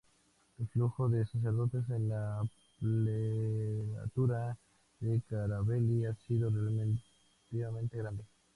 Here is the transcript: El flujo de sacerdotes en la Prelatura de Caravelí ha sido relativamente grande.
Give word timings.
El 0.57 0.67
flujo 0.69 1.09
de 1.09 1.27
sacerdotes 1.27 1.87
en 1.91 2.09
la 2.09 2.41
Prelatura 2.79 4.57
de 4.99 5.21
Caravelí 5.29 6.05
ha 6.05 6.15
sido 6.15 6.49
relativamente 6.49 7.97
grande. 7.99 8.23